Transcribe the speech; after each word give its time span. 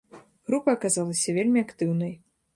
Група 0.47 0.73
аказалася 0.77 1.37
вельмі 1.37 1.59
актыўнай. 1.69 2.13